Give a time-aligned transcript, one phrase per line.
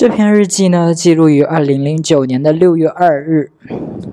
[0.00, 3.52] 这篇日记呢，记录于二零零九年的六月二日。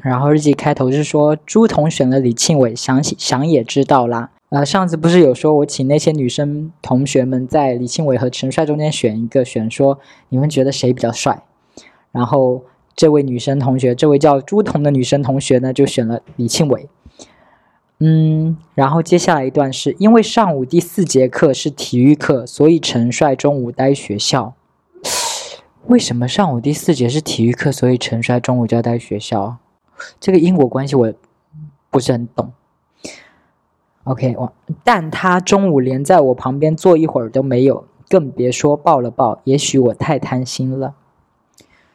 [0.02, 4.30] 然后日记开头是说：“朱彤选了李庆伟，想想也知道啦。
[4.50, 9.98] 呃，上次不是有说我请那些女生同学们在李庆伟和陈帅中间选一个，选说
[10.28, 11.42] 你们觉得谁比较帅？
[12.12, 12.64] 然后
[12.94, 16.90] 这位女生同学，这位叫朱彤的女生同学呢，就选了李庆伟。
[18.02, 24.54] 嗯，然后接下来一段是因为上午第四节课是体育课，所以陈帅中午待学校。”
[25.88, 29.56] 为什么上午第四节是体育课，所以陈帅中午就要待学校？
[30.20, 31.14] 这个因果关系我
[31.90, 32.52] 不是很懂。
[34.04, 34.52] OK，我
[34.84, 39.40] 但他中午连在我旁边坐一会儿都没有，更别说抱了抱。
[39.46, 40.94] 也许我太贪心了。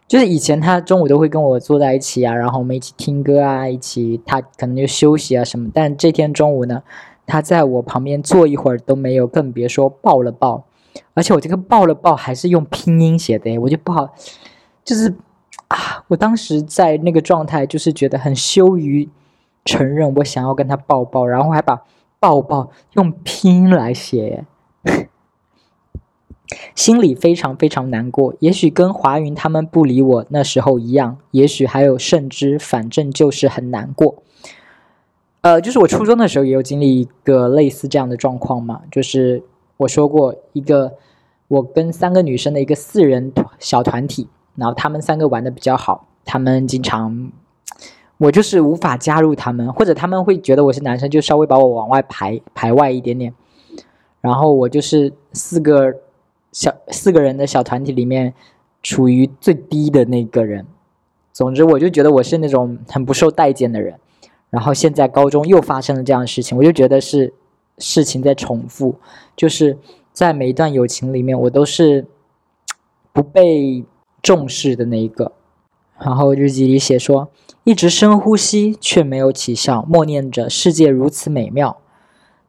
[0.09, 5.71] 就是以前他中午都会跟我坐在一起啊，然后我们一起听歌啊，一起他可能就休息啊什么。
[5.73, 6.83] 但这天中午呢，
[7.27, 10.65] 他在我旁边坐一会儿都没有，更别说抱了抱。
[11.15, 14.15] 而且我这个抱了抱还是用拼音写的，我就不好，
[14.85, 15.15] 就是
[15.69, 19.09] 啊，我当时在那个状态，就是觉得很羞于
[19.65, 21.83] 承认我想要跟他抱抱，然后还把
[22.19, 24.45] 抱抱用拼音来写，
[26.75, 28.35] 心里非常非常难过。
[28.41, 34.23] 也许跟华云他们不理我那时候一样，也许还有甚至，反正就是很难过。
[35.43, 39.43] 呃，就是我初中的时候也有经历一个类似这样的状况嘛，就是。
[39.79, 40.95] 我说过一个，
[41.49, 47.33] 我跟三个女生的一个四人小团体，然后他们三个玩的比较好，他们经常，
[48.19, 53.35] 我就是无法加入他们，或者他们会觉得我是男生，就稍微把我往外排排外一点点，
[54.21, 55.95] 然后我就是四个
[56.53, 58.35] 小四个人的小团体里面
[58.83, 60.67] 处于最低的那个人，
[61.33, 63.99] 总之我就觉得我是那种很不受待见的人，
[64.51, 67.35] 然后现在高中又发生了这样的事情，我就觉得是。
[67.79, 68.97] 事情在重复，
[69.37, 69.79] 就是
[70.13, 72.07] 在每一段友情里面，我都是
[73.13, 73.85] 不被
[74.23, 75.33] 重视的那一个。
[75.99, 77.31] 然后日记里写说，
[77.65, 81.79] 一直深呼吸却没有起效，默念着世界如此美妙，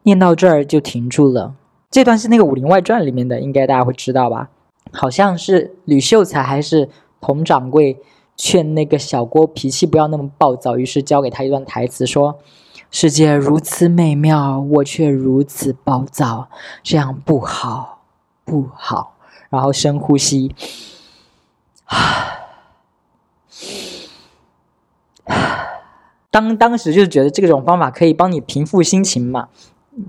[0.03, 1.55] 念到这儿就停住了。
[1.91, 4.49] 这段是那个《武林外传》里面的，应该大家会知道吧？
[4.91, 6.89] 好像是吕秀才还是
[7.19, 7.97] 佟掌柜
[8.35, 12.39] 劝那个小郭脾气不要那么暴躁，于是教给他一段台词说。
[12.93, 16.47] 世界如此美妙，我却如此暴躁，
[16.83, 18.03] 这样不好，
[18.45, 19.15] 不好。
[19.49, 20.53] 然后深呼吸，
[26.29, 29.49] 当当时就觉得这种方法可以帮你平复心情嘛，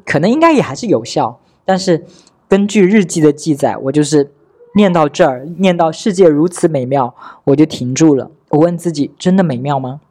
[0.05, 1.41] 可能应该也还是有效。
[1.65, 2.05] 但是
[2.47, 4.31] 根据日记的记载，我就是
[4.75, 8.31] 念到这儿，念到世界如此美妙，我就停住了。
[8.51, 10.03] 我问自己：真的美妙吗？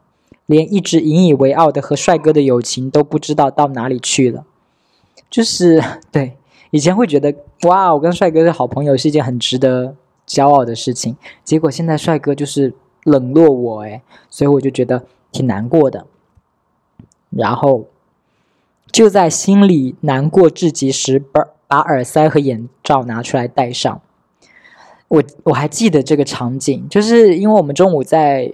[0.46, 4.46] 连一直引以为傲的和帅哥的友情都不知道到哪里去了，
[5.30, 5.82] 就是
[6.12, 6.38] 对
[6.72, 7.34] 以前会觉得
[7.64, 9.96] 哇，我跟帅哥是好朋友是一件很值得
[10.28, 11.16] 骄傲的事情，
[11.46, 12.74] 结果现在帅哥就是
[13.04, 16.06] 冷落我诶，所以我就觉得挺难过的。
[17.30, 17.86] 然后
[18.92, 24.02] 就在心里难过至极时，把把耳塞和眼罩拿出来戴上。
[25.08, 28.54] 我我还记得这个场景，就是因为我们中午在。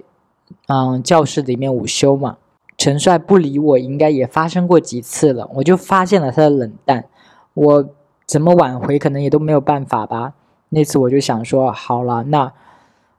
[0.68, 2.38] 嗯，教室里面午休嘛，
[2.78, 5.50] 陈帅不理我，应该也发生过几次了。
[5.54, 7.06] 我就发现了他的冷淡，
[7.54, 7.88] 我
[8.24, 10.34] 怎么挽回可能也都没有办法吧。
[10.68, 12.52] 那次我就想说，好了，那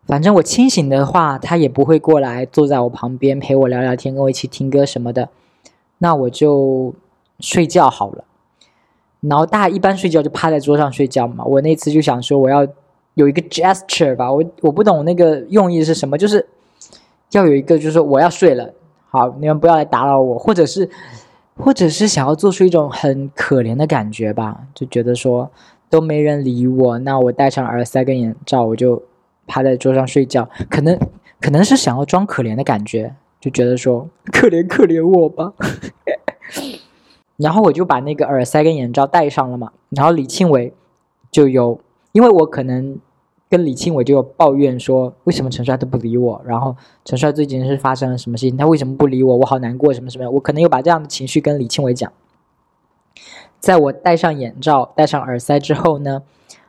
[0.05, 5.27] 反正我清醒的话，他也不会过来坐在我旁边陪我聊聊天，跟我一起听歌什么的。
[5.97, 6.93] 那我就
[7.39, 8.23] 睡觉好了。
[9.19, 11.43] 然后大家一般睡觉就趴在桌上睡觉嘛。
[11.43, 12.65] 我那次就想说，我要
[13.15, 16.47] 有一个 gesture 吧，我我不懂那个用意是什么，就是。
[17.31, 18.73] 要有一个，就是说我要睡了，
[19.09, 20.89] 好，你们不要来打扰我，或者是，
[21.55, 25.49] 或者是想要做出一种很可怜的感觉吧，就觉得说
[25.89, 29.01] 都没人理我，那我戴上耳塞跟眼罩，我就
[29.47, 30.99] 趴在桌上睡觉，可能
[31.39, 35.53] 可能是想要装可怜的感觉，就觉得说可怜可怜我吧，
[37.37, 40.73] 然后我就把那个耳塞跟眼罩戴上了嘛，然后李庆伟
[41.31, 41.79] 就有，
[42.11, 42.99] 因为我可能。
[43.51, 46.41] 跟李庆伟就抱怨说，为什么陈帅都不理我？
[46.45, 46.73] 然后
[47.03, 48.55] 陈帅最近是发生了什么事情？
[48.55, 49.35] 他为什么不理我？
[49.35, 50.31] 我好难过，什么什么？
[50.31, 52.09] 我可能有把这样的情绪跟李庆伟讲。
[53.59, 56.23] 在我戴上眼罩、戴上耳塞之后呢，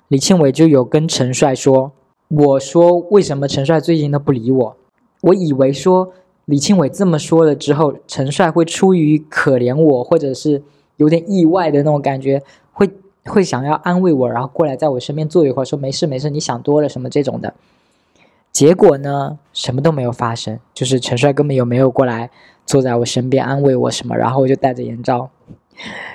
[0.09, 1.93] 李庆伟就有跟陈帅说
[2.27, 4.77] ：“我说为什么陈帅最近都不理我？
[5.21, 6.11] 我以为说
[6.47, 10.65] 李庆伟这么说了之后，陈帅会出于可怜我，或者是
[10.97, 12.43] 有点意外的那种感觉，
[12.73, 12.91] 会。”
[13.25, 17.55] 会想要安慰我，然后过来在我身边坐一会儿，说没事没事，你想多了什么这种的。
[18.51, 22.31] 结果呢，什么都没有发生，就是陈帅根本有没有过来
[22.67, 25.31] 坐在我身边安慰我什么，然后我就戴着眼罩，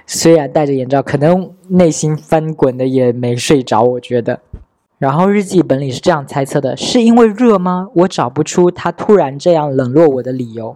[0.06, 4.40] 虽然戴着眼罩，可能内心翻滚的也没睡着，我觉得。
[5.00, 7.90] 然后日记本里是这样猜测的：是因为热吗？
[7.94, 10.76] 我找不出他突然这样冷落我的理由。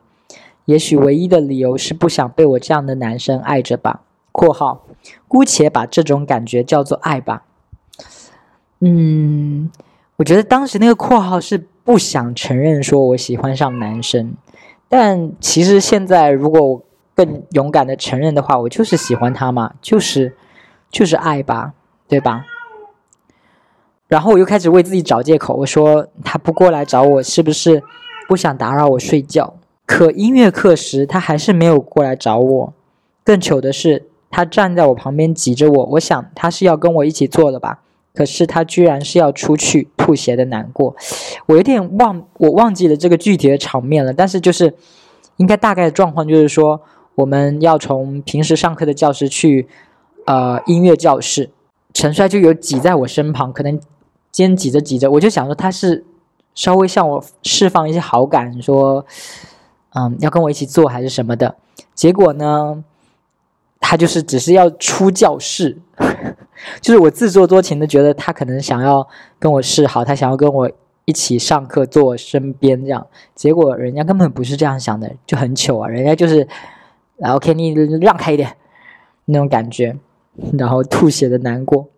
[0.66, 4.01] 也许唯一的理由是不想被我这样的男生爱着吧。
[4.31, 4.86] （括号）
[5.28, 7.44] 姑且把这种感觉叫做爱吧。
[8.80, 9.69] 嗯，
[10.18, 14.33] 我觉得当时那个括号是不想承认说我喜欢上男生，
[14.89, 16.83] 但其实现在如果我
[17.13, 20.36] 更勇敢的承认的话，我就是喜欢他嘛，就是
[20.89, 21.74] 就是爱吧，
[22.07, 22.45] 对吧？
[24.07, 27.81] 然后我又开始为自己找借口，我说他不过来找我，是不是
[28.28, 29.56] 不想打扰我睡觉？
[29.86, 32.74] 可音乐课时他还是没有过来找我。
[33.24, 37.81] 更糗的是，他站在我旁边挤着我，我想他是要跟我一起做的吧？
[38.16, 40.95] 可是他居然是要出去吐血的难过。
[41.45, 44.12] 我有点忘，我忘记了这个具体的场面了。
[44.12, 44.74] 但是就是
[45.38, 46.81] 应该大概的状况就是说，
[47.16, 49.68] 我们要从平时上课的教室去
[50.25, 51.51] 呃音乐教室，
[51.94, 53.80] 陈帅就有挤在我身旁，可能。
[54.31, 56.06] 肩挤着挤着，我就想说他是
[56.56, 59.06] 稍微向我释放一些好感，说
[59.94, 61.57] 嗯要跟我一起做还是什么的。
[61.94, 62.81] 结果呢，
[63.81, 65.78] 他就是只是要出教室，
[66.80, 69.06] 就是我自作多情的觉得他可能想要
[69.38, 70.72] 跟我示好，他想要跟我
[71.04, 73.06] 一起上课坐我身边这样。
[73.36, 75.89] 结果人家根本不是这样想的，就很糗啊！
[75.89, 76.48] 人家就是
[77.19, 78.56] ，OK，你让开一点
[79.25, 79.98] 那种感觉，
[80.57, 81.89] 然后吐血的难过。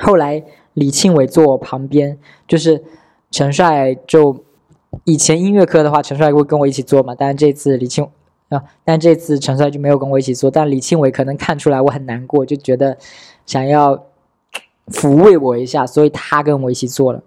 [0.00, 0.44] 后来。
[0.74, 2.16] 李庆伟坐我旁边，
[2.46, 2.84] 就是
[3.32, 3.92] 陈帅。
[4.06, 4.44] 就
[5.02, 7.12] 以前音乐课的话，陈帅会跟我一起坐嘛。
[7.18, 8.08] 但是这次李庆
[8.50, 10.50] 啊，但这次陈帅就没有跟我一起做。
[10.50, 12.98] 但李庆伟可能看出来我很难过，就觉得
[13.46, 14.04] 想要
[14.88, 17.22] 抚慰我一下，所以他跟我一起做了。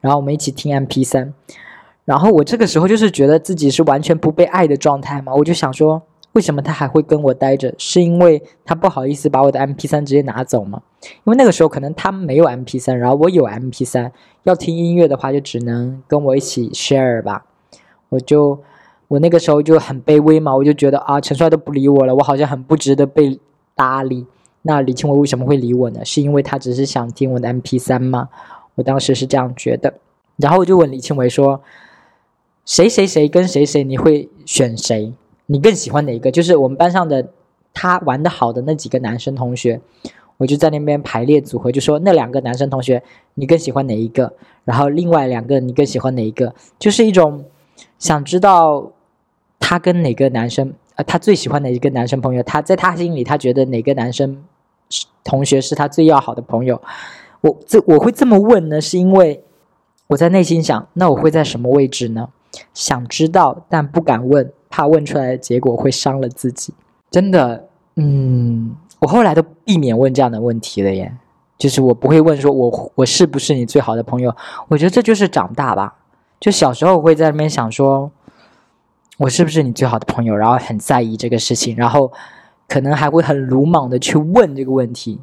[0.00, 1.34] 然后我们一起听 M P 三。
[2.06, 6.02] 然后我这个时候就是觉得自己是完全不被爱的状态嘛，我就想说。
[6.34, 7.74] 为什么他还会跟我待着？
[7.78, 10.80] 是因为他不好意思把我的 M P 三直接拿走吗？
[11.02, 14.12] 因为那个时候可能他没有 M P 三，然后我有 M P 三，
[14.44, 17.46] 要听音乐的话就只能跟我一起 share 吧。
[18.10, 18.62] 我就
[19.08, 23.38] 我那个时候就很卑微嘛，我就觉得啊，陈帅都不理我了，我好像很不值得被
[23.74, 24.26] 搭理。
[24.62, 26.04] 那李庆伟为什么会理我呢？
[26.04, 28.28] 是因为他只是想听我的 M P 三吗？
[28.74, 29.94] 我当时是这样觉得。
[30.36, 31.60] 然后我就问李庆伟说
[32.66, 35.12] ：“谁谁谁跟谁谁，你会选谁？”
[35.46, 36.30] 你更喜欢哪一个？
[36.30, 37.30] 就是我们班上的
[37.72, 39.80] 他玩的好的那几个男生同学，
[40.36, 43.02] 我就在那边排列组合，就说那两个男生同学
[43.34, 44.34] 你更喜欢哪一个？
[44.64, 46.54] 然后另外两个你更喜欢哪一个？
[46.78, 47.44] 就是一种
[47.98, 48.92] 想知道
[49.58, 52.42] 他跟哪个男生，呃，他最喜欢哪一个男生朋友？
[52.42, 54.44] 他在他心里，他觉得哪个男生
[55.24, 56.80] 同学是他最要好的朋友？
[57.40, 59.44] 我这我会这么问呢，是因为
[60.08, 62.28] 我在内心想，那我会在什么位置呢？
[62.74, 64.52] 想知道，但不敢问。
[64.70, 66.74] 怕问出来的结果会伤了自己，
[67.10, 71.10] 真的，嗯，我后来都避免问这样的问题了耶。
[71.56, 74.36] 就是我不会问说，我我是不是你最好的朋友？
[74.68, 75.96] 我觉得这就是长大吧。
[76.38, 78.10] 就小时候会在那边想说，
[79.18, 80.34] 我是不是你最好的朋友？
[80.34, 82.10] 然后很在意这个事情，然后
[82.66, 85.20] 可能还会很鲁莽的去问这个问题。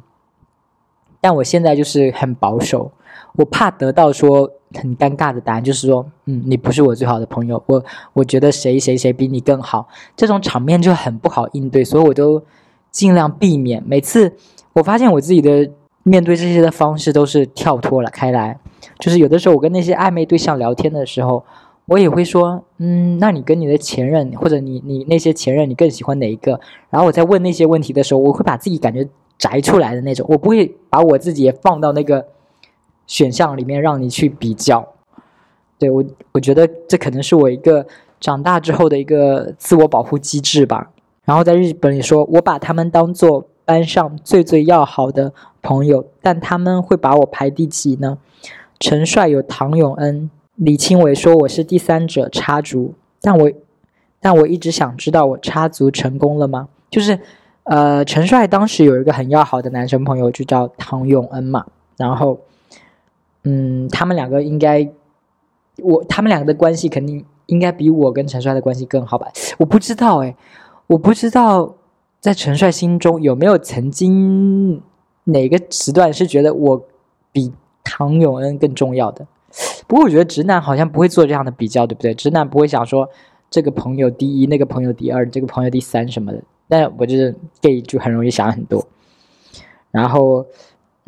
[1.20, 2.92] 但我现在就是很保守，
[3.34, 4.52] 我怕得到说。
[4.74, 7.82] 很尴尬的答案就是说，嗯，你不是我最好的朋友，我
[8.12, 12.42] 我觉得谁谁谁比你更好，这种场面就很不好应对，所以我都
[12.90, 13.82] 尽量避免。
[13.86, 14.34] 每次
[14.74, 15.70] 我发现我自己的
[16.02, 18.58] 面对这些的方式都是跳脱了开来，
[18.98, 21.44] 就是有的时候我跟那些暧昧对象聊天的时候，
[21.86, 26.60] 我也会说，嗯，那你跟你的前任或者你你那些前任，你更喜欢哪一个？
[26.90, 32.26] 然后我在问那些问题的时候，我会把自己感觉摘出来的那种，我不会把我自己也放到那个。
[33.08, 34.84] 选项里面让你去比较，
[35.78, 37.86] 对我，我觉得这可能是我一个
[38.18, 40.90] 长大之后的一个自我保护机制吧。
[41.24, 48.18] 然后在日本里说，我把他们当做班上最最要好的朋友，但他们会把我排第几呢？
[48.80, 53.50] 陈帅有唐永恩，李清伟说我是第三者插足，但我
[54.20, 56.68] 但我一直想知道我插足成功了吗？
[56.90, 57.18] 就是
[57.64, 61.64] 呃，陈帅当时有一个很要好的男生朋友，就叫唐永恩嘛，
[61.96, 62.40] 然后。
[63.48, 64.90] 嗯，他们两个应该，
[65.80, 69.28] 我他们两个的关系肯定应该比我跟陈帅的关系更好吧？
[69.58, 70.34] 我不知道哎，
[70.88, 71.76] 我不知道
[72.18, 74.82] 在陈帅心中有没有曾经
[75.22, 76.84] 哪个时段是觉得我
[77.30, 77.52] 比
[77.84, 79.24] 唐永恩更重要的。
[79.86, 82.14] 不过我觉得直男好像不会做这样的比较，对不对？
[82.14, 83.08] 直男不会想说
[83.50, 86.42] 这个朋友第一，那个朋友第二，这个朋友第三什么的。
[86.68, 88.86] 但我觉得 gay 就很容易想很多，
[89.90, 90.46] 然后。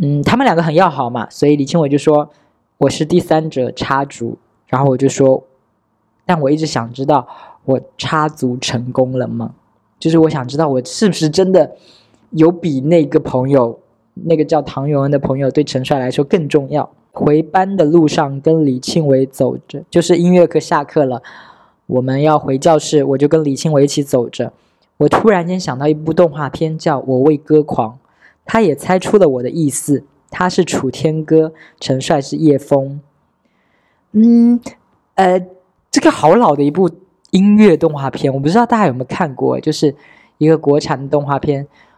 [0.00, 2.30] 嗯，他们两个很要好嘛，所以李庆伟就说
[2.76, 4.38] 我是第三者插足，
[4.68, 5.42] 然后我就说，
[6.24, 7.26] 但我一直想知道
[7.64, 9.56] 我插足成功了吗？
[9.98, 11.74] 就是我想知道我是不是真的
[12.30, 13.80] 有比那个朋友，
[14.14, 16.88] 那个叫唐永恩的朋友对陈帅来说更重要。
[17.18, 21.20] 回班的路上跟李庆伟走着，就是音乐课下课了，
[21.86, 24.52] 我们要回教室，我就跟李庆伟一起走着。
[24.98, 27.90] 我突然间想到一部动画片，叫《我为歌狂》，
[28.44, 33.00] 他也猜出了我的意思，他是楚天歌，陈帅是叶枫。
[34.12, 34.60] 嗯，
[35.16, 35.44] 呃，
[35.90, 36.88] 这个好老的一部
[37.30, 39.92] 音乐动画片，我不知道大家有没有看过，就是
[40.38, 41.66] 一个国产动画片。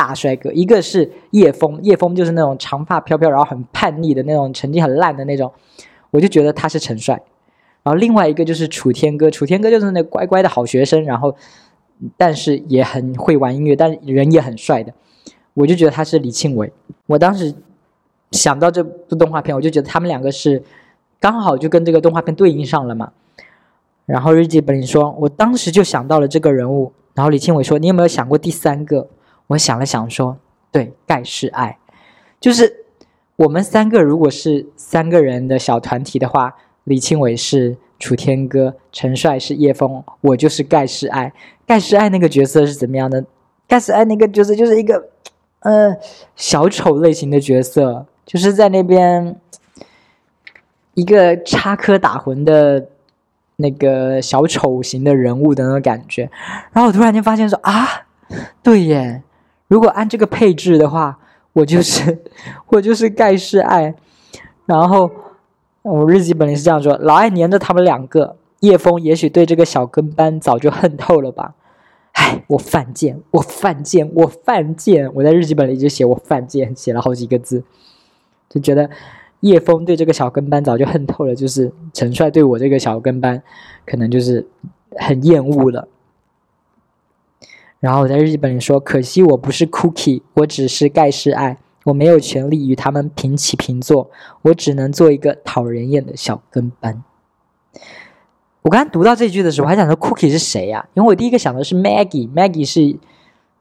[0.00, 5.52] 大帅哥，一个是叶枫，叶枫就是那种长发飘飘，然后很叛逆的那种，成绩很烂的那种，
[6.10, 7.20] 我就觉得他是陈帅。
[7.82, 11.36] 然后另外一个就是楚天歌，楚天歌就是那乖乖的好学生，然后
[12.16, 14.90] 但是也很会玩音乐，但人也很帅的，
[15.52, 16.72] 我就觉得他是李庆伟。
[17.06, 17.54] 我当时
[18.30, 20.62] 想到这部动画片，我就觉得他们两个是
[21.20, 23.12] 刚好就跟这个动画片对应上了嘛。
[24.06, 26.90] 然后日记本里说，我当时就想到了这个人物。
[27.12, 29.06] 然后李庆伟说，你有没有想过第三个？
[29.50, 30.38] 我想了想，说
[30.70, 31.76] ：“对，盖世爱，
[32.38, 32.84] 就是
[33.34, 36.54] 我们三个，如果是三个人的小团体的话，
[36.84, 41.32] 李庆伟是楚天歌，陈帅是叶枫，我就是盖世爱。
[41.66, 43.24] 盖世爱那个角色是怎么样的？
[43.66, 45.08] 盖世爱那个角色就是一个，
[45.60, 45.96] 呃，
[46.36, 49.34] 小丑类型的角色，就是在那边
[50.94, 52.86] 一个插科打诨的
[53.56, 56.30] 那个小丑型的人物的那种感觉。
[56.72, 58.06] 然后我突然间发现说啊，
[58.62, 59.24] 对耶。”
[59.70, 61.16] 如果按这个配置的话，
[61.52, 62.18] 我就是
[62.66, 63.94] 我就是盖世爱，
[64.66, 65.08] 然后
[65.82, 68.36] 我日记本里是这样说：老爱黏着他们两个。
[68.58, 71.54] 叶枫也许对这个小跟班早就恨透了吧？
[72.12, 75.10] 唉，我犯贱，我犯贱，我犯贱！
[75.14, 77.62] 我在日记本里就写我犯贱，写了好几个字，
[78.50, 78.90] 就觉得
[79.40, 83.42] 叶枫对这个小跟班早就恨透了，就是陈帅对我这个小跟班
[83.86, 84.46] 可能就是
[84.96, 85.88] 很厌恶了。
[87.80, 94.10] 然后我在日记本里说：“可惜我不是 Cookie，我只是盖世爱，我没有权利与他们平起平坐，
[94.42, 97.02] 我只能做一个讨人厌的小跟班。”
[98.62, 100.86] 我刚刚读到这句的时候，我还想说 Cookie 是谁呀？
[100.92, 102.98] 因为我第一个想的是 Maggie，Maggie 是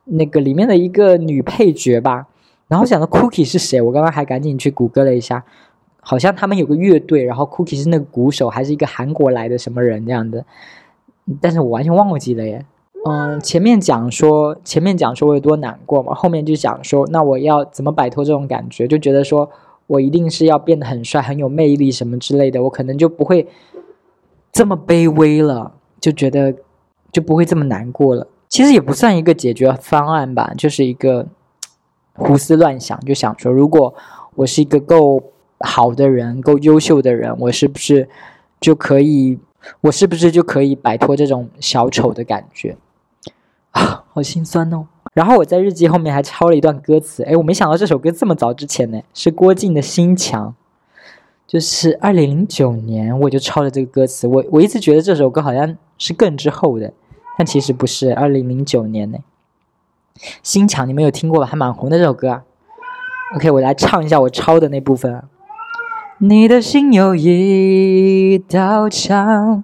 [0.03, 2.27] 那个里面的一个女配角吧。
[2.67, 5.45] 然后想到 Cookie 是谁，我刚刚还赶紧去谷歌了一下，
[6.01, 10.45] 好像他们有个乐队，然后 Cookie 是那个鼓手，还是一个韩国来的什么人这样的，
[11.39, 12.65] 但是我完全忘记了耶。
[13.05, 18.87] 嗯，前面讲说，前面讲说我有多难过嘛，后面就讲说，那我要怎么摆脱这种感觉？
[18.87, 19.49] 就觉得说
[19.87, 23.47] 我一定是要变得很帅、很有魅力什么之类的，我可能就不会
[24.51, 26.53] 这么卑微了，就觉得
[27.11, 28.27] 就不会这么难过了。
[28.49, 31.25] 其实也不算一个解决方案吧，就是一个
[32.13, 33.93] 胡思乱想，就想说，如果
[34.35, 35.23] 我是一个够
[35.59, 38.09] 好的人、够优秀的人，我是不是
[38.59, 39.39] 就可以？
[39.81, 42.77] 我是不是就可以摆脱这种小丑的感觉？
[43.71, 44.87] 啊， 好心酸哦。
[45.13, 50.53] 然后我在日记后面还抄了一段歌词，哎，我没想到这首歌这么早之前呢，是郭靖的心墙，
[51.47, 54.27] 就是二零零九年我就抄了这个歌词。
[54.27, 56.93] 我我一直觉得这首歌好像是更之后的，
[57.37, 59.17] 但其实不是，二零零九年呢。
[60.43, 61.45] 心墙你们有听过吧？
[61.45, 62.43] 还蛮红的这首歌啊。
[63.35, 65.23] OK，我来唱一下我抄的那部分。
[66.19, 69.63] 你的心有一道墙。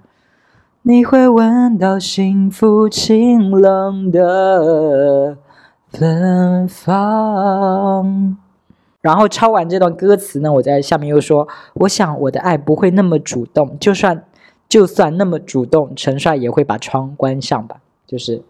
[0.83, 5.37] 你会闻到幸福清冷的
[5.91, 8.35] 芬芳。
[8.99, 11.47] 然后抄完这段歌词呢，我在下面又说
[11.81, 14.25] ：“我想我的爱不会那么主动，就算
[14.67, 18.41] 就算那么主动，陈帅也会把窗关上吧。”就是，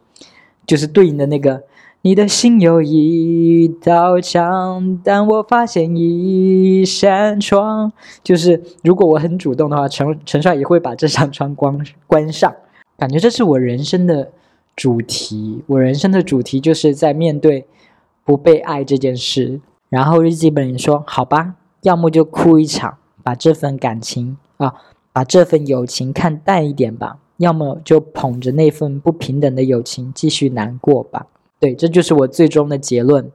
[0.66, 1.64] 就是对应的那个。
[2.04, 7.94] 你的心有一道墙，但我发现一扇窗。
[8.24, 12.52] 就是如果我很主动的话，陈陈帅也会把这扇窗关关上。
[12.98, 14.32] 感觉这是我人生的
[14.76, 15.64] 主题。
[15.68, 17.68] 我人生的主题就是在面对
[18.26, 19.62] 不被爱这件事。
[19.90, 21.54] 然后日记本里说：“好吧，
[21.84, 24.74] 要么就哭一场，把这份感情啊，
[25.14, 31.28] 把这份友情看淡一点吧；要么就捧着那份不平等的友情继续难过吧。”
[31.62, 33.32] 对，这就是我最终的结论。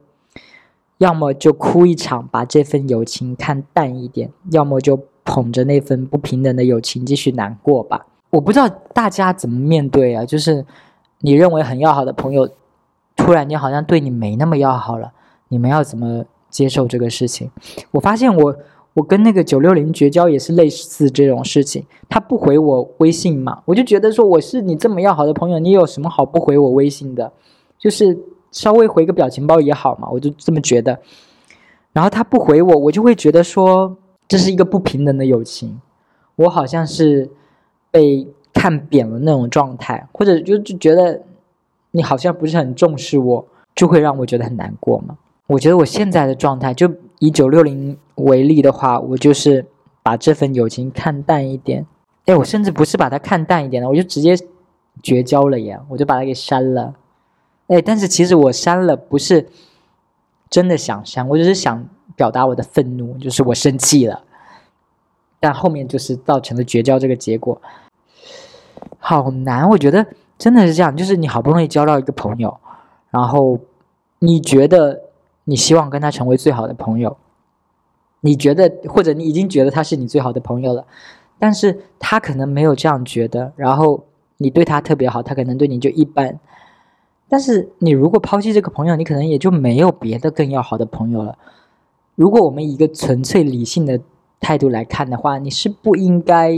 [0.97, 8.05] 要么就哭一场，把这份友情看淡一点；要么就捧着那份不平等的友情继续难过吧。
[8.31, 10.65] 我不知道大家怎么面对啊，就是
[11.21, 12.49] 你认为很要好的朋友，
[13.15, 15.13] 突然间好像对你没那么要好了，
[15.47, 17.49] 你们要怎么接受这个事情？
[17.91, 18.55] 我发现我
[18.95, 27.31] 我跟那个九六零绝交也是类似这种事情，他不回我微信嘛，我就觉得说我是你这么要好的朋友，你有什么好不回我微信的？
[27.79, 28.17] 就是
[28.51, 30.99] 稍微回个表情包也好嘛，我就这么觉得。
[31.93, 35.79] 然后他不回我，我就会觉得说这是一个不平等的友情，
[36.35, 37.29] 我好像是。
[37.89, 41.23] 被看扁了那种状态，或者就就觉得
[41.91, 45.17] 你好像不是很重视我，就会让我觉得很难过嘛。
[45.47, 49.65] 我觉得我现在的状态，就以九六零为例的话，我就是
[50.03, 51.87] 把这份友情看淡一点。
[52.25, 54.35] 哎，我甚至不是把它看淡一点了，我就直接
[55.01, 56.93] 绝交了耶，我就把它给删了。
[57.67, 59.47] 哎，但是其实我删了不是
[60.49, 64.23] 真的想删，我只是想表达我的愤怒，就是我生气了。
[65.39, 67.61] 但后面就是造成了绝交这个结果。
[68.97, 70.05] 好难，我觉得
[70.37, 72.57] 真的是这样，就是你好不容易交到一个朋友，
[73.09, 73.59] 然后
[74.19, 75.01] 你觉得
[75.43, 77.17] 你希望跟他成为最好的朋友，
[78.21, 80.85] 你觉得或者你已经觉得他是你最好的朋友了，
[81.37, 84.05] 但是他可能没有这样觉得，然后
[84.37, 86.39] 你对他特别好，他可能对你就一般，
[87.29, 91.37] 但是你如果抛弃这个朋友，你可能也就没有别的更要好的朋友了。
[92.15, 93.99] 如果我们以一个纯粹理性的
[94.39, 96.53] 态度来看的话，你是不应该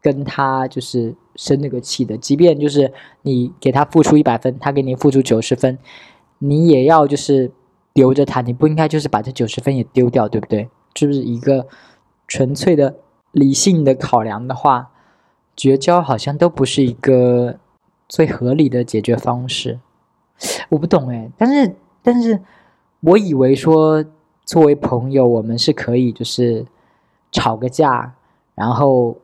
[0.00, 1.14] 跟他就是。
[1.38, 5.76] 生那个气的，即便就是你给他付出一百分，他给你付出九十分，
[6.38, 7.52] 你也要就是
[7.92, 10.70] 留着他，你不应该就是把这九十分也丢掉，对不对？
[10.94, 11.66] 是不是一个
[12.26, 12.94] 纯粹的
[13.32, 14.88] 理性的考量的话，
[15.54, 17.58] 绝交好像都不是一个
[18.08, 19.78] 最合理的解决方式。
[20.68, 22.40] 我不懂哎，但是但是
[23.00, 24.04] 我以为说
[24.44, 26.66] 作为朋友，我们是可以就是
[27.30, 28.14] 吵个架，
[28.54, 29.16] 然后。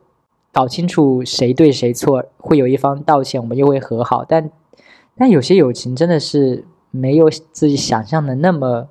[0.55, 4.23] 搞清楚谁对谁错，会有一方道歉，我们又会和好。
[4.23, 4.51] 但，
[5.17, 8.87] 但有些友情真的是没有自己想象的那么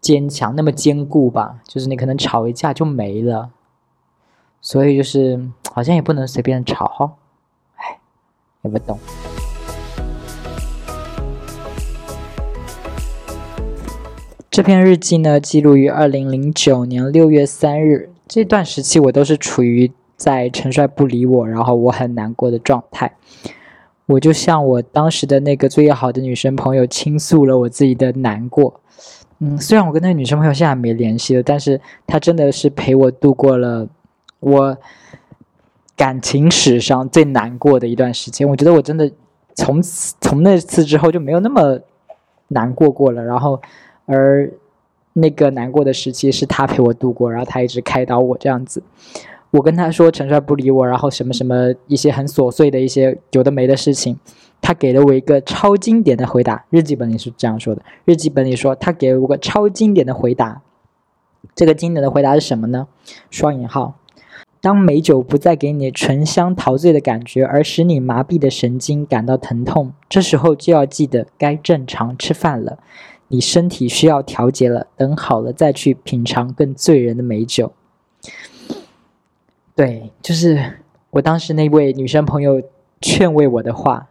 [0.00, 1.58] 坚强，那么坚固吧？
[1.64, 3.50] 就是你可能吵一架就没了，
[4.60, 7.12] 所以就是好像也不能随便吵哈。
[7.74, 7.98] 哎，
[8.62, 8.96] 也不懂。
[14.50, 18.10] 这篇日记呢，记录于二零零九年六月三日。
[18.26, 19.92] 这段时期我都是处于。
[20.16, 23.10] 在陈帅不理我，然后我很难过的状态，
[24.04, 28.82] 我就向我当时的那个最要好的女生朋友倾诉了我自己的难过。
[29.38, 33.88] 嗯，虽然我跟那个女生朋友现在没联系了，但是她真的是陪我度过了
[34.40, 34.76] 我
[35.96, 38.46] 感情史上最难过的一段时间。
[38.46, 39.10] 我觉得我真的
[39.54, 41.80] 从此从那次之后就没有那么
[42.48, 43.24] 难过过了。
[43.24, 43.58] 然后，
[44.10, 44.50] 而
[45.12, 48.82] 那个难过的时期是他陪我度过，然后他一直开导我这样子。
[49.52, 54.18] 我跟他说陈帅不理我，然后什么什么一些很琐碎的一些有的没的事情，
[54.60, 56.64] 他给了我一个超经典的回答。
[56.70, 60.62] 日记本里是这样说的，日记本里说他给了我个超经典的回答。
[61.54, 62.86] 这个经典的回答是什么呢？
[63.30, 63.94] 双引号，
[64.60, 72.78] 当美酒不再给你醇香陶醉的感觉，而使你麻痹的神经感到疼痛，这时候就要记得该正常吃饭了，
[73.32, 77.72] 你身体需要调节了，等好了再去品尝更醉人的美酒。
[79.76, 82.60] 对，就是我当时那位女生朋友
[83.00, 84.08] 劝慰我的话，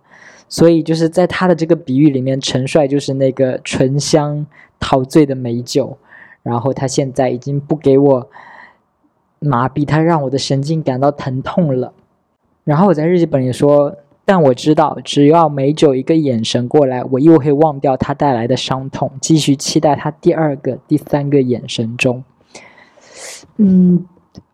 [0.48, 4.48] 所以就是在他的这个比喻里面，陈帅就是那个醇香
[4.80, 5.98] 陶醉的美酒，
[6.42, 8.30] 然后他现在已经不给我
[9.40, 11.94] 麻痹，他让我的神经感到疼痛了。
[12.64, 13.98] 然后我在日记本里说，
[14.30, 22.24] 但我知道，只要美酒一个眼神过来，我又会忘掉他带来的伤痛，继续期待他第二个、第三个眼神中。
[23.58, 24.06] 嗯，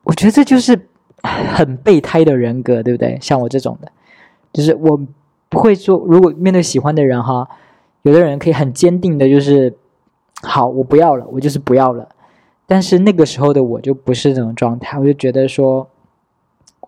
[0.03, 0.87] 我觉得这就是。
[1.27, 3.17] 很备胎的人格，对不对？
[3.19, 3.91] 像我这种的，
[4.53, 4.99] 就是我
[5.49, 7.49] 不会说，如果面对喜欢的人哈，
[8.03, 9.75] 有的人可以很坚定的，就是
[10.43, 12.07] 好，我不要了，我就是不要了。
[12.67, 15.89] 但是那个时候的我就不是这种状态，我就觉得说，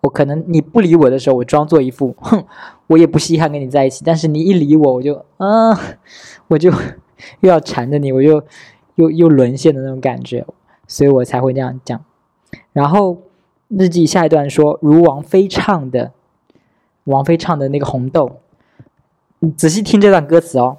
[0.02, 2.44] 我可能你不理我的时候，我装作一副哼，
[2.86, 4.02] 我也不稀罕跟你在一起。
[4.04, 5.78] 但是你一理我，我就啊，
[6.48, 6.70] 我就
[7.40, 8.42] 又要缠着你，我就
[8.96, 10.46] 又又沦陷的那种感觉，
[10.86, 12.04] 所以我才会那样讲。
[12.72, 13.18] 然后。
[13.70, 16.12] 日记下一段说，如王菲唱的，
[17.04, 18.26] 王菲唱的那个《红豆》，
[19.40, 20.78] 你仔细听这段歌词哦。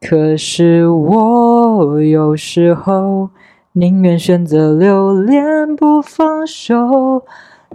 [0.00, 3.28] 可是我有时候
[3.72, 7.22] 宁愿选择留恋不放手，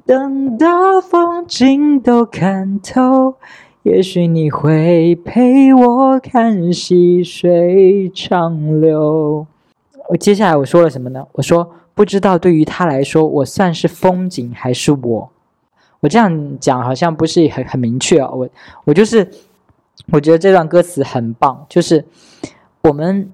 [0.05, 3.35] 等到风景都看透，
[3.83, 9.45] 也许你会陪我看细水长流。
[10.09, 11.25] 我接下来我说了什么呢？
[11.33, 15.29] 我说不知道对于他来说，我算是风景还是我？
[15.99, 18.29] 我这样讲好像不是很很明确啊。
[18.31, 18.49] 我
[18.85, 19.29] 我就是
[20.11, 22.03] 我觉得这段歌词很棒，就是
[22.81, 23.31] 我们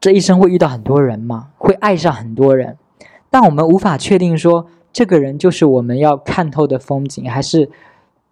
[0.00, 2.78] 这一生会遇到很多人嘛，会爱上很多人，
[3.28, 4.66] 但我们无法确定说
[4.96, 7.68] 这个人就是我们要看透的风景，还是。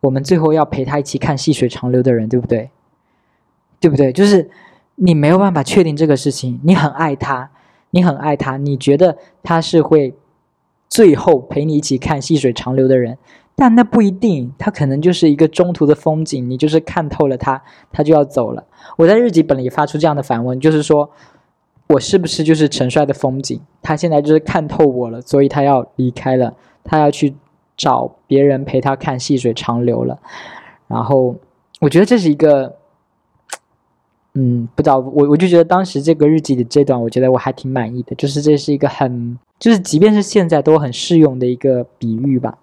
[0.00, 2.70] 我们最后要陪他一起看细水长流的人，对不对？
[3.80, 4.12] 对不对？
[4.12, 4.50] 就是
[4.96, 6.60] 你没有办法确定这个事情。
[6.62, 7.50] 你很爱他，
[7.90, 10.14] 你很爱他，你觉得他是会
[10.90, 13.16] 最后陪你一起看细水长流的人，
[13.54, 14.52] 但那不一定。
[14.58, 18.66] 他可能就是一个中途的风景，你就是看透了他，他就要走了。
[18.98, 21.10] 我在日记本里发出这样的反问，就是说
[21.88, 23.60] 我是不是就是陈帅的风景？
[23.82, 27.34] 他现在就是看透我了，所以他要离开了，他要去。
[27.76, 30.16] 找别人陪他看细水长流了，
[30.86, 31.34] 然后
[31.80, 32.72] 我觉得这是一个，
[34.34, 42.56] 嗯，不知道我我就觉得当时这个日记的这段，我觉得我还挺满意的，就是这是一个很，就是即便是现在都很适用的一个比喻吧，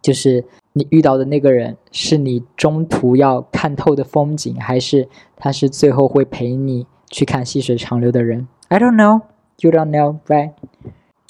[0.00, 9.20] 就是你遇到的那个人是你中途要看透的风景，还是他是最后会陪你去看细水长流的人？I don't know,
[9.58, 10.52] you don't know, right？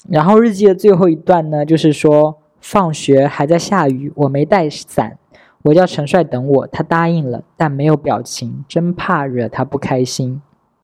[0.07, 2.37] 然后日记的最后一段呢，就是说。
[2.63, 5.17] 放学还在下雨，我没带伞，
[5.63, 10.39] 我叫陈帅等我，他答应了，但没有表情，真怕惹他不开心。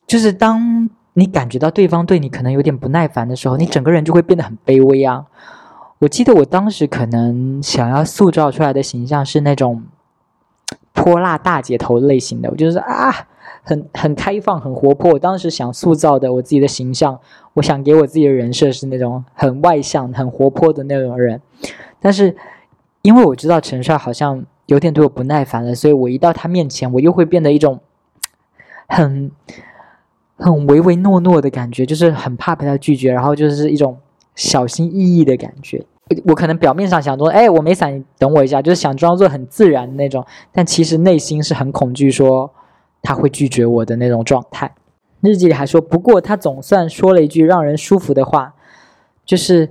[0.08, 5.28] 就是当你感觉到对方对你可能有点不耐烦的时候，你整个人就会变得很卑微啊。
[6.00, 9.84] 我记得我当时可能想要塑造出来的形象是那种
[10.94, 13.14] 泼辣大姐头类型的，我就是啊。
[13.68, 15.12] 很很开放，很活泼。
[15.12, 17.20] 我当时想塑造的我自己的形象，
[17.56, 21.42] 我想给我自己的人设是那种很外向、很活泼的那种人。
[22.00, 22.34] 但是，
[23.02, 27.82] 因为我知道陈帅好像有点对我不耐烦了，所以我一到他面前，我又会变得一种
[28.88, 29.30] 很
[30.38, 33.98] 很唯唯诺诺的感觉，就是很怕被他拒绝，然后就是一种
[34.34, 35.86] 小心翼翼的感觉。
[36.24, 42.50] 我可能表面上想说，哎，我没伞，你等我一下，就是想装作很自然的那种，但其实内心是很恐惧，说。
[43.02, 44.76] 他会拒绝我的那种状态。
[45.22, 48.54] 日记里还说，不过他总算说了一句让人舒服的话，
[49.26, 49.70] 就是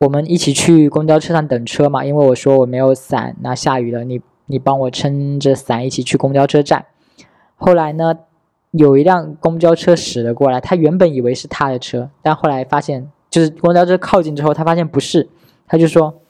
[0.00, 2.04] 我们一起去公交车上等车嘛。
[2.04, 6.86] 因为我说我没有伞，那下雨了，你你帮我撑着伞一起去公交车站。
[7.56, 8.14] 后来呢，
[8.72, 15.28] 有一辆公交车驶了过来，他原本以为是他的车，但后来发现，就是公交车靠近之后，他发现不是，
[15.66, 16.20] 他就说。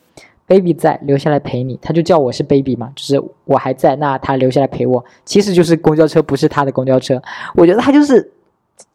[0.49, 7.23] Baby 在留下来陪你，他就叫我是 baby 嘛，就是我还在，那他留下来陪我，其实就是公交车不是他的公交车。
[7.55, 8.33] 我觉得他就是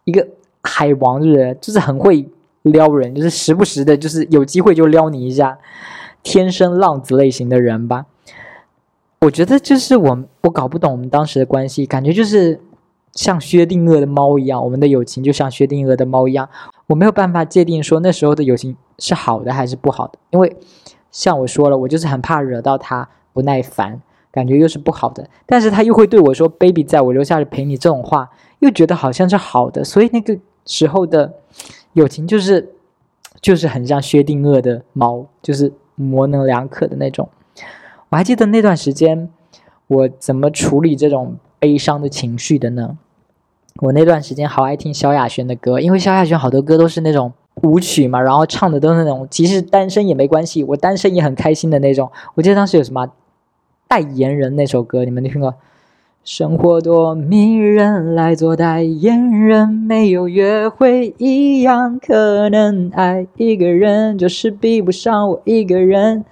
[0.04, 0.28] 一个
[0.64, 1.58] 海王，是不是？
[1.62, 2.28] 就是很会
[2.64, 5.60] 撩人，就是时不时的，就是有机会就撩你一下，
[6.24, 8.08] 天生浪子类型的人吧。
[9.22, 12.60] 我觉得就是我，我搞不懂我们当时的关系，感觉就是
[13.14, 16.50] 像薛定谔的猫一样，我们的友情就像薛定谔的猫一样，
[16.88, 20.58] 我没有办法界定说那时候的友情是好的还是不好的，因为。
[21.14, 25.30] 像我说了，我就是很怕惹到他不耐烦，感觉又是不好的。
[25.46, 31.32] 但是他又会对我说：“baby，在我留下来陪你。”这种话又觉得好像是好的，所以那个时候的
[31.94, 32.74] 友情就是，
[33.40, 37.30] 就是很像薛定谔的猫，就是模棱两可的那种。
[38.10, 39.30] 我还记得那段时间，
[39.86, 42.98] 我怎么处理这种悲伤的情绪的呢？
[43.82, 47.32] 我那段时间好爱听萧亚轩的歌，因为萧亚轩好多歌都是那种。
[47.64, 52.12] 舞曲嘛，然后唱的都是那种，其实单身也没关系，我单身也很开心的那种。
[52.36, 53.08] 我记得当时有什么
[53.88, 55.56] 代言人那首歌，你们听过？
[56.26, 62.90] 生活多迷人，来做代言人，没有约会一样可能。
[62.94, 66.24] 爱一个人就是比不上我一个人，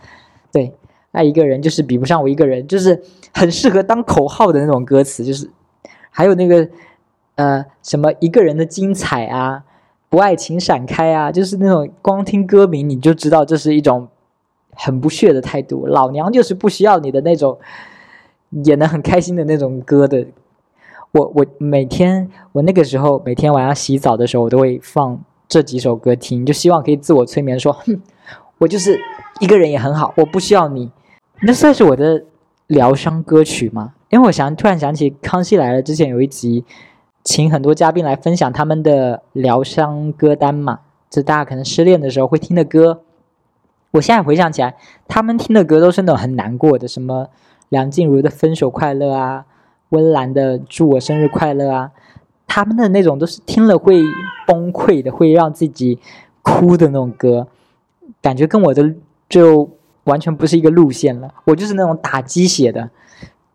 [0.49, 0.73] 对，
[1.11, 5.25] 爱一个人就是比不上我一个人，就是很适合当口号的那种歌词。
[5.25, 5.49] 就是
[6.09, 6.69] 还有那个
[7.35, 9.65] 呃什么一个人的精彩啊。
[10.11, 14.09] 不爱情闪开啊，就是那种光听歌名你就知道这是一种
[14.73, 15.87] 很不屑的态度。
[15.87, 17.57] 老娘就是不需要你的那种
[18.65, 20.27] 演的很开心的那种歌的。
[21.13, 28.01] 我我每天我那个时候每天晚上洗澡的时候，我都会放这几首歌听，就希望可以自我催眠，说哼，
[28.57, 28.99] 我就是
[29.39, 30.91] 一个人也很好，我不需要你。
[31.43, 32.25] 那算是我的
[32.67, 33.93] 疗伤歌曲吗？
[34.09, 36.65] 因为我想突然想起《康熙来了》之前有一集。
[37.23, 40.79] 请很多嘉宾来分享他们的疗伤歌单嘛，
[41.09, 43.01] 就大家可能失恋的时候会听的歌。
[43.91, 44.75] 我现在回想起来，
[45.07, 47.27] 他们听的歌都是那种很难过的，什么
[47.69, 49.45] 梁静茹的《分手快乐》啊，
[49.89, 51.91] 温岚的《祝我生日快乐》啊，
[52.47, 54.01] 他们的那种都是听了会
[54.47, 55.99] 崩溃的，会让自己
[56.41, 57.47] 哭的那种歌，
[58.21, 58.95] 感觉跟我的
[59.29, 59.69] 就
[60.05, 61.33] 完全不是一个路线了。
[61.45, 62.89] 我就是那种打鸡血的。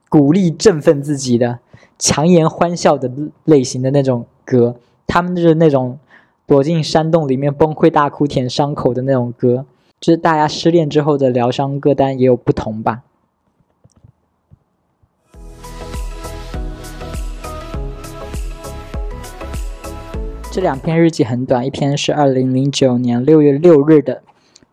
[0.09, 1.59] 鼓励振奋自己的、
[1.98, 3.11] 强颜欢笑的
[3.44, 4.76] 类型的那种歌。
[5.06, 5.98] 他们就是那种
[6.46, 9.64] 躲进山洞里面崩溃大哭舔伤口的那种歌。
[9.98, 13.02] 就是大家失恋之后的疗伤歌单也有不同吧。
[20.50, 24.22] 这两篇日记很短，一篇是二零零九年六月六日的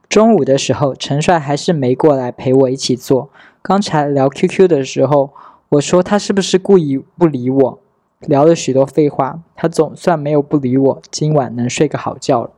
[0.07, 3.29] 中午的时候，陈帅还是没过来陪我一起做。
[3.61, 5.31] 刚才聊 QQ 的时候，
[5.73, 7.79] 我说他是不是故意不理我，
[8.21, 12.51] 聊了许多废话，他总算没有不理我，今晚能睡个好觉了。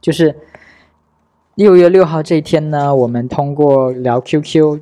[0.00, 0.36] 就是
[1.56, 4.80] 六月六号这一天呢，我们通过聊 QQ，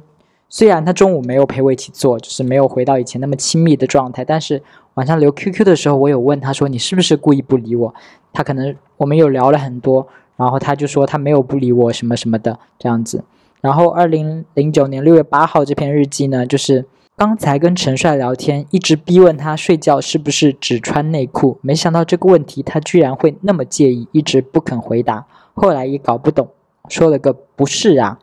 [0.48, 4.62] 虽然他中午没有陪我一起做，就是没有回到以前那么亲密的状态，但是。
[4.94, 7.94] 晚上留 QQ 的时候，我有问他说：“你是不是故意不理我？”
[8.34, 13.22] 他可能我们有聊了很多，然后他就说他没有不理我什么什么的这样子。
[13.60, 16.84] 然后二零零九年六月八号这篇日记呢，就是
[17.16, 25.27] 刚才跟陈帅聊天，一直逼问他睡觉是不是只穿内裤，没想到这个问题他居然会那么介意，一直不肯回答。
[25.53, 26.49] 后来也搞不懂，
[26.88, 28.18] 说了个不是啊，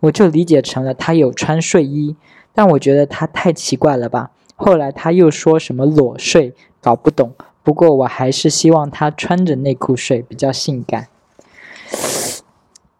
[0.00, 2.14] 我就理解成了他有穿睡衣，
[2.54, 4.30] 但我觉得他太奇怪了吧。
[4.54, 7.34] 后来他又说什么裸睡，搞不懂。
[7.64, 11.08] 不过我还是希望他穿着内裤睡比较性感。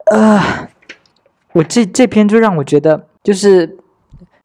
[0.07, 0.71] 啊，
[1.53, 3.79] 我这这篇就让我觉得，就是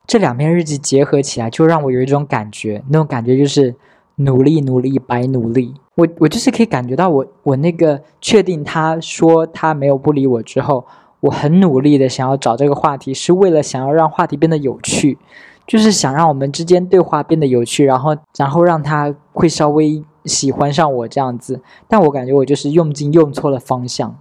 [0.07, 3.75] 这两篇日记结合起来，就让我有一种感觉，那种感觉就是
[4.15, 5.73] 努力努力白努力。
[5.95, 10.85] 我我就是可以感觉到，我我那个确定他说他没有不理我之后，
[11.19, 15.17] 我很努力的想要找这个话题，是为了想要让话题变得有趣。
[15.67, 21.61] 就是想让我们之间对话变得有趣，然后，然后让他会稍微喜欢上我这样子。
[21.87, 24.13] 但我感觉我就是用劲用错了方向，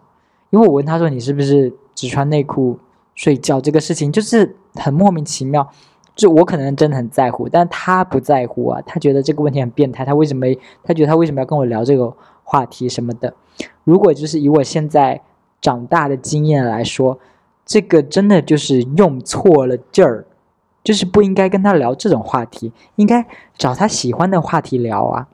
[0.51, 2.79] 因为我问他说：“你是不是只穿内裤
[3.21, 5.71] 睡觉？”这个事情就是很莫名其妙。
[6.17, 8.81] 就我可能真的很在乎，但他不在乎啊。
[8.87, 10.47] 他觉得这个问题很变态，他为什么？
[10.83, 13.35] 他觉得他为什么要跟我聊这个话题什么的？
[13.85, 15.21] 如果就是以我现在
[15.61, 17.19] 长大的经验来说，
[17.67, 20.27] 这个真的就是用错了劲儿。
[20.83, 23.27] 就是不应该跟他聊这种话题，应该
[23.59, 25.29] 找他喜欢的话题聊啊。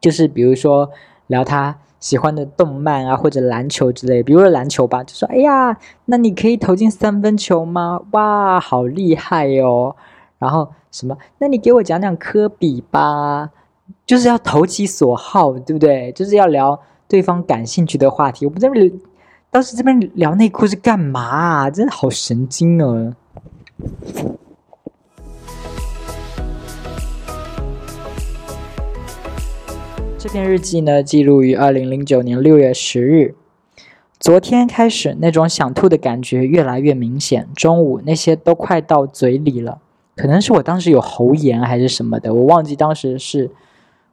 [0.00, 0.90] 就是比如说
[1.28, 4.22] 聊他喜欢的动漫啊，或者篮球之类。
[4.22, 8.00] 比如说篮球吧，就说：“哎呀，那你可以投进三分球吗？
[8.10, 9.94] 哇，好厉害哟！”
[10.40, 11.16] 然后什么？
[11.38, 13.50] 那你给我讲讲科比吧。
[14.06, 16.10] 就是要投其所好，对不对？
[16.12, 18.46] 就是要聊对方感兴趣的话题。
[18.46, 18.90] 我不这边，
[19.50, 21.68] 当时这边聊内裤是干嘛？
[21.70, 23.14] 真的好神经哦！
[30.22, 33.34] 这篇日记呢，记录于二零零九年六月十日。
[34.18, 37.48] 昨天开始，那种想吐的感觉越来越明显。
[37.56, 39.78] 中午那些都快到嘴里了，
[40.14, 43.50] 可能是我当时有喉炎还是什么的，我忘记当时是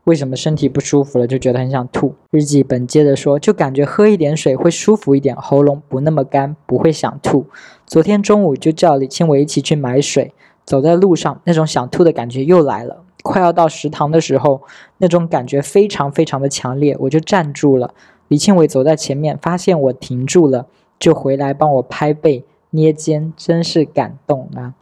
[0.05, 2.15] 为什么身体不舒服了，就觉得很想吐。
[2.31, 7.47] 日记本接着说，就感觉喝一点水会舒服一点，喉咙不那么干，不会想吐。
[7.85, 13.03] 昨天中午就叫李庆伟一起去买水，走在路上，那种想吐的感觉又来了。
[13.23, 14.61] 快要到食堂的时候，
[14.97, 17.93] 那种感觉非常非常的强烈，我就站住了。
[18.27, 20.65] 李庆伟走在前面，发现我停住了，
[20.99, 24.73] 就回来帮我拍背、捏肩，真是感动啊！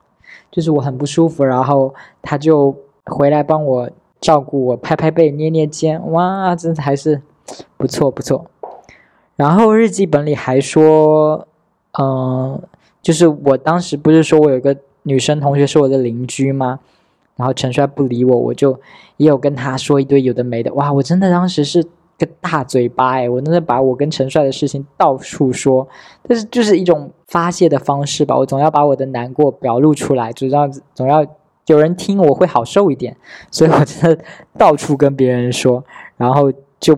[0.52, 7.22] 就是我很不舒服，然后他就回来帮我照顾我，拍拍背、捏捏肩，哇，真的还是
[7.78, 8.46] 不错不错。
[9.36, 11.48] 然后日记本里还说，
[12.00, 12.62] 嗯，
[13.02, 16.80] 就是我当时不是说我有个女生同学是我的邻居吗？
[17.36, 18.80] 然后陈帅不理我，我就
[19.18, 20.74] 也有跟他说一堆有的没的。
[20.74, 21.84] 哇，我真的当时是
[22.18, 25.86] 个大嘴巴哎，我真的把我跟陈帅的事情到处说，
[26.26, 28.38] 但是就是一种发泄的方式吧。
[28.38, 31.26] 我总要把我的难过表露出来，就这样子，总要
[31.68, 33.18] 有人听，我会好受一点。
[33.52, 34.24] 所以我真的
[34.58, 35.84] 到处跟别人说，
[36.16, 36.98] 然后就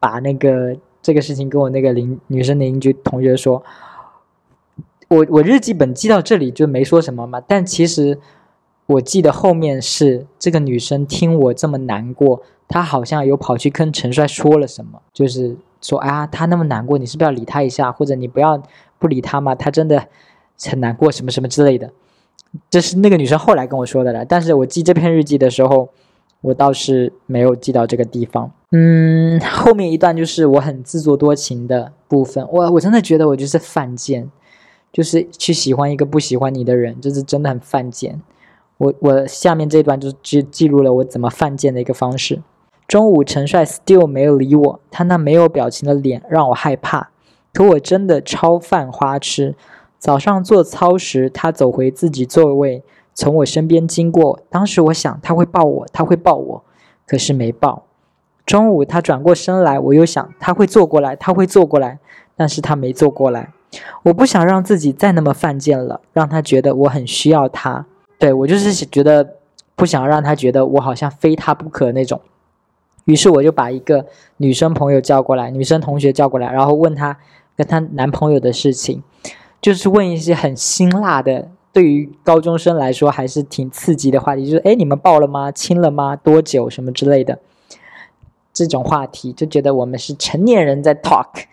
[0.00, 3.62] 把那个这个事情跟我那个邻女生邻居同学说。
[5.08, 8.18] 我我日记本记到这里就没说什么嘛，但其实。
[8.86, 18.62] 我记得后面是这个女生听我这么难过，她好像有跑去跟陈帅说了什么，就是说啊，她那么难过，你是不是要理她一下，或者你不要
[18.98, 19.54] 不理她嘛？
[19.54, 20.06] 她真的
[20.64, 21.90] 很难过，什么什么之类的。
[22.70, 25.88] 这是那个女生后来跟我说的了，但是我记这篇日记的时候，
[26.42, 28.52] 我倒是没有记到这个地方。
[28.70, 34.30] 嗯，后面一段就是我很自作多情的部分，我我真的觉得我就是犯贱，
[34.92, 38.20] 就是去喜欢一个不喜欢你的人，就是真的很犯贱。
[38.76, 42.42] 我我下面这段就记记录了我怎么犯贱的一个方式。
[42.86, 47.10] 中午陈帅 still 没有理我，他那没有表情的脸让我害怕。
[47.52, 49.54] 可我真的超犯花痴。
[49.98, 52.82] 早上做操时，他走回自己座位，
[53.14, 56.64] 从我身边经过，当时我想他会抱我，他会抱我，
[57.06, 57.84] 可是没抱。
[58.44, 61.98] 中午他转过身来，我又想他会坐过来，他会坐过来，
[62.36, 63.54] 但是他没坐过来。
[64.02, 67.86] 我不想让自己再那么犯贱了，让他觉得我很需要他。
[68.18, 69.36] 对我就是觉得
[69.74, 72.20] 不想让他觉得我好像非他不可那种。
[73.04, 74.06] 于是我就把一个
[74.38, 77.18] 女生朋友叫过来，女生同学叫过来，然后问她
[77.54, 79.02] 跟她男朋友的事情，
[79.60, 85.52] 就是问一些很辛辣的，对于高中生来说还是挺刺激的话题，就是哎你们抱了吗？
[85.52, 86.16] 亲了吗？
[86.16, 86.70] 多久？
[86.70, 87.38] 什么之类的。
[88.54, 91.44] 这种话题就觉得我们是成年人在 talk，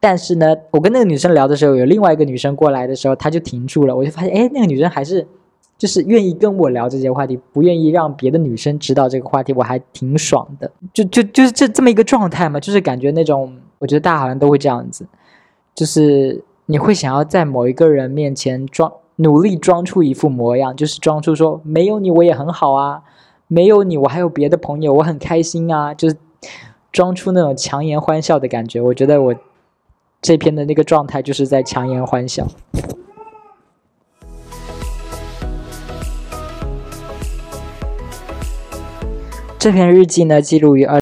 [0.00, 3.94] 但是呢，我跟那个女生聊的时候，有另外一个女生过来的时候，她就停住了。
[3.94, 5.28] 我就发现，哎，那个女生还是
[5.80, 10.70] 就是愿意跟我聊这些话题，不愿意让别的女生知道这个话题，我还挺爽的。
[10.92, 15.06] 就就就是这这么一个状态嘛，就是感觉那种，我觉得大家好像都会这样子，
[15.74, 23.02] 就是你会想要在某一个人面前装，努力装出一副模样，就是装出说没有你我也很好啊。
[23.52, 25.92] 没有你，我还有别的朋友，我很开心啊！
[25.92, 26.14] 就是
[26.92, 28.80] 装出那种强颜欢笑的感觉。
[28.80, 29.34] 我觉得我
[30.22, 32.46] 这篇的那个状态就是在强颜欢笑。
[39.60, 40.98] 这篇日记呢，记录于二。